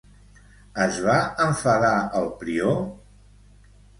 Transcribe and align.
Es 0.85 0.95
va 1.07 1.17
enfadar 1.49 1.91
el 2.21 2.25
prior? 2.41 2.75